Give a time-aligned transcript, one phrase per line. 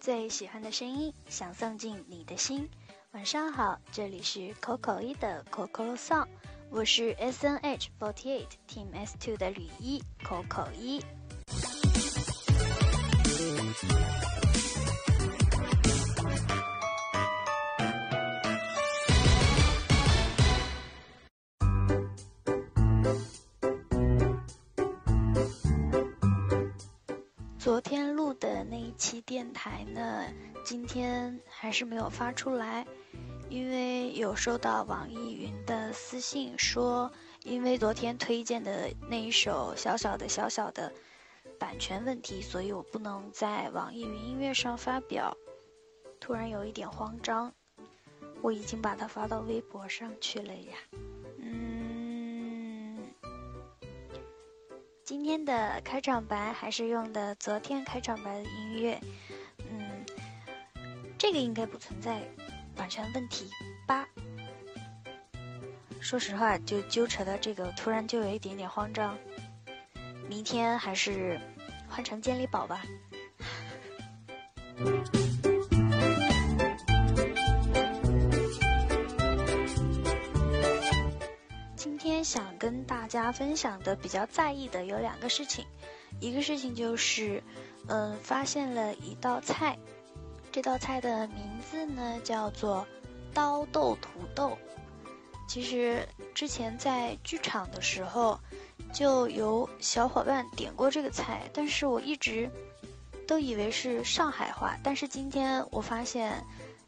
[0.00, 2.68] 最喜欢的声音，想送进你的心。
[3.12, 6.26] 晚上好，这里是 Coco 一的 Coco Song，
[6.68, 11.00] 我是 snh 八 tate team s two 的吕一 Coco 一。
[27.64, 30.26] 昨天录的那一期电台呢，
[30.66, 32.86] 今天还是没有发出来，
[33.48, 37.10] 因为有收到网易云的私信说，
[37.42, 40.92] 因为昨天推荐的那一首小小的小小的
[41.58, 45.34] 版权问题，所以我不能在网易云音乐上发表。
[46.20, 47.50] 突然有一点慌张，
[48.42, 50.76] 我已经把它发到微博上去了呀。
[55.04, 58.98] 今天的开场白还是用的昨天开场白的音乐，
[59.70, 60.02] 嗯，
[61.18, 62.22] 这个应该不存在
[62.74, 63.50] 版权问题
[63.86, 64.08] 吧？
[66.00, 69.14] 说实话，就纠扯到这个，突然就有一点点慌张。
[70.26, 71.38] 明天还是
[71.86, 72.82] 换成健力宝吧。
[82.24, 85.64] 想跟大家分享的比较在意的有两个事情，
[86.20, 87.42] 一个事情就是，
[87.86, 89.78] 嗯，发现了一道菜，
[90.50, 92.86] 这道菜的名字呢叫做
[93.34, 94.56] 刀豆土豆。
[95.46, 98.40] 其实之前在剧场的时候，
[98.94, 102.50] 就有小伙伴点过这个菜，但是我一直
[103.28, 106.42] 都以为是上海话，但是今天我发现，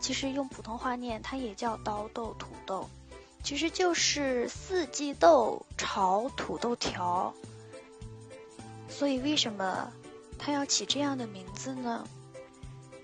[0.00, 2.90] 其实用普通话念它也叫刀豆土豆。
[3.42, 7.34] 其实就是四季豆炒土豆条，
[8.88, 9.92] 所以为什么
[10.38, 12.06] 它要起这样的名字呢？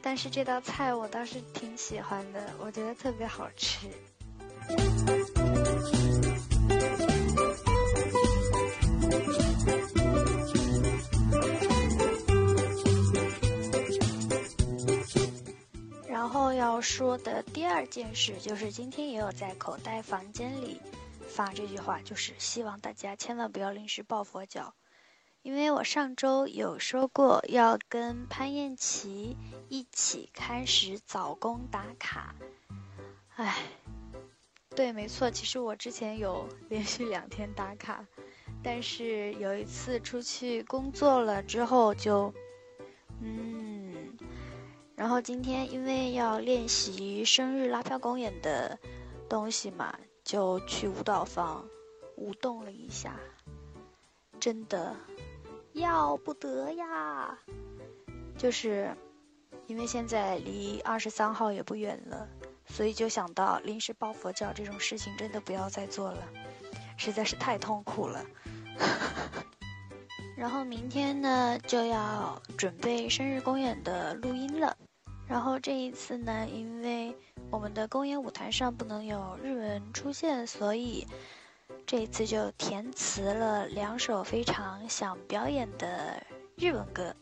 [0.02, 3.88] 但是这道菜我倒是挺喜欢的，我觉得特别好吃。
[16.56, 20.80] 要说的第二件事就是今天也有在口袋房间里
[21.28, 24.74] 发这句话，就是希望大家千万不要临时抱佛脚，
[25.42, 29.36] 因为我上周有说过要跟潘艳琪
[29.68, 32.34] 一起开始早工打卡。
[33.36, 33.56] 唉，
[34.74, 38.06] 对，没错，其实我之前有连续两天打卡，
[38.62, 42.32] 但是有一次出去工作了之后就，
[43.20, 43.55] 嗯。
[44.96, 48.78] 然后今天因为要练习生日拉票公演的
[49.28, 51.64] 东西嘛，就去舞蹈房
[52.16, 53.20] 舞动了一下，
[54.40, 54.96] 真的
[55.74, 57.38] 要不得呀！
[58.38, 58.96] 就是
[59.66, 62.26] 因为现在离二十三号也不远了，
[62.66, 66.26] 所以就想到临时抱佛脚这种事情真的不要再做了，
[66.96, 68.24] 实在是太痛苦了。
[70.36, 74.76] 然后明天呢就要准备生日公演的录音了。
[75.26, 77.16] 然后这一次呢，因为
[77.50, 81.06] 我们的公演舞台上不能有日文出现，所以
[81.84, 86.22] 这一次就填词了两首非常想表演的
[86.56, 87.16] 日文歌。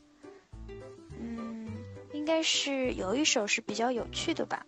[1.19, 1.67] 嗯，
[2.13, 4.67] 应该是有一首是比较有趣的吧。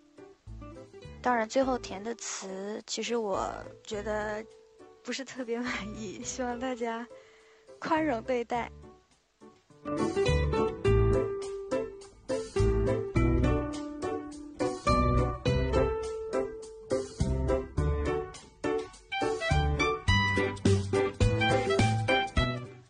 [1.21, 3.53] 当然，最后填的词其实我
[3.83, 4.43] 觉得
[5.03, 7.05] 不是特别满意，希望大家
[7.79, 8.71] 宽容对待。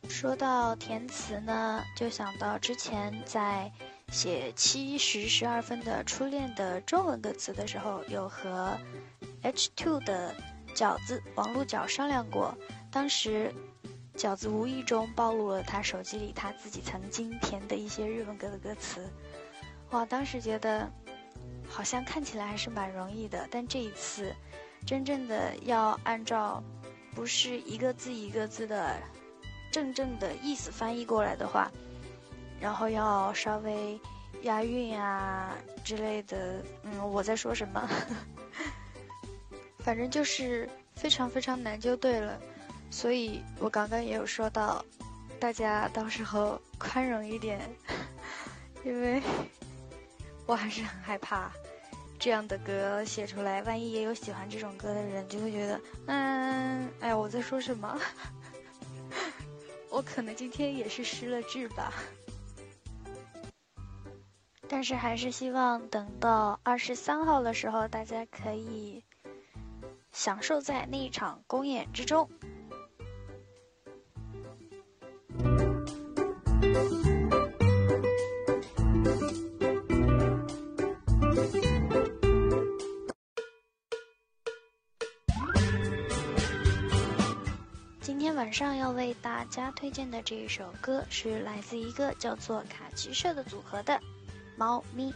[0.09, 3.71] 说到填词呢，就想到之前在
[4.09, 8.77] 写七十十二分的初恋的中文歌词的时候，有和
[9.43, 10.35] H two 的
[10.75, 12.57] 饺子王璐角商量过。
[12.91, 13.53] 当时
[14.17, 19.07] 饺子无意中暴露了他手机里他自己曾经填的一些日文歌的歌词。
[19.91, 20.91] 哇，当时觉得
[21.69, 24.35] 好像看起来还是蛮容易的，但这一次
[24.85, 26.63] 真正的要按照
[27.13, 28.97] 不是一个字一个字的。
[29.69, 31.69] 正正的意思翻译过来的话，
[32.59, 33.99] 然后要稍微
[34.43, 35.53] 押韵啊
[35.83, 36.63] 之类的。
[36.83, 37.87] 嗯，我在说什么？
[39.79, 42.39] 反正就是非常非常难就对了。
[42.89, 44.83] 所以我刚刚也有说到，
[45.39, 47.59] 大家到时候宽容一点，
[48.83, 49.21] 因为
[50.45, 51.51] 我还是很害怕
[52.17, 57.99] 这样的歌写出来，万一也有喜欢这种歌的人，就会觉得，嗯，哎呀，我在说什么？
[59.91, 61.93] 我可能今天也是失了智吧。
[64.67, 69.03] 但是还是希望等到二十三号的时候，大家可以
[70.11, 72.29] 享受在那一场公演之中。
[88.01, 93.99] 今天晚上要为大家推荐的这一首歌，是来自一个叫做卡奇社的组合的。
[94.57, 95.13] 猫咪。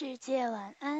[0.00, 0.99] 世界晚安。